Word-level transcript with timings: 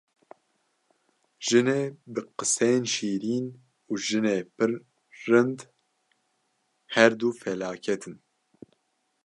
Jinê 1.45 1.81
bi 2.13 2.21
qisên 2.37 2.83
şîrîn 2.93 3.45
û 3.91 3.93
jinê 4.05 4.37
pir 4.55 4.71
rind 5.27 5.59
her 6.93 7.11
du 7.19 7.29
felaket 7.41 8.03
in. 8.09 8.17